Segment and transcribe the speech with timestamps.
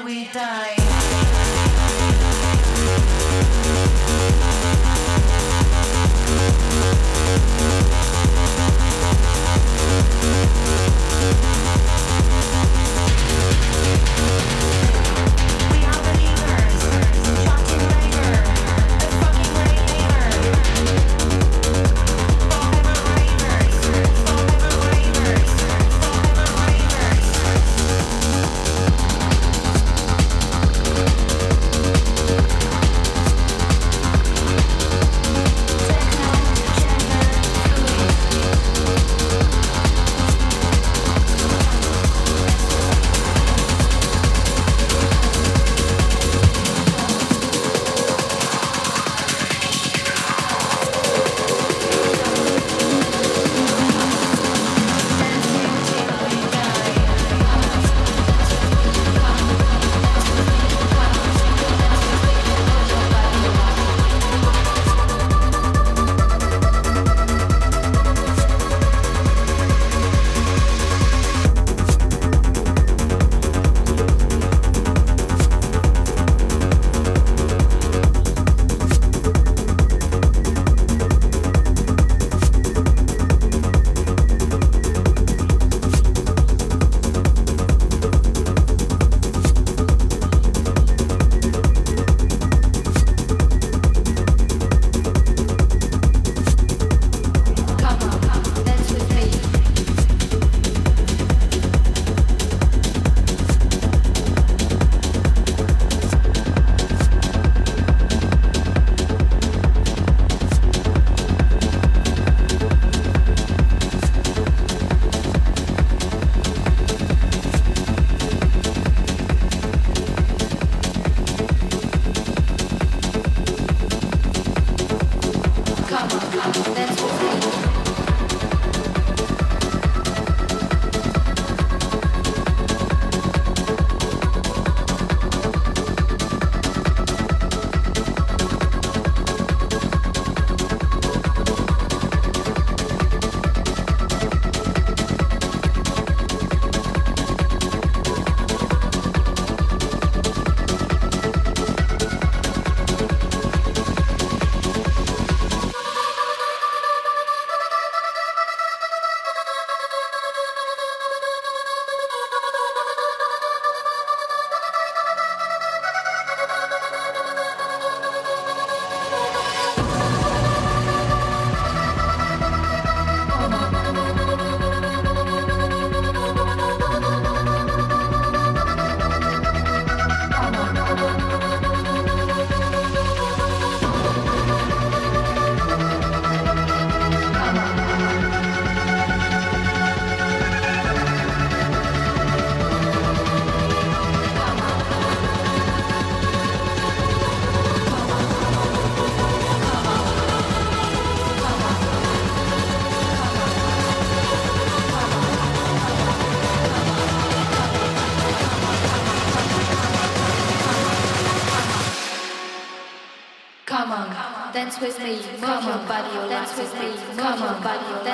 [0.00, 0.77] Thank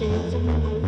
[0.00, 0.79] vocês.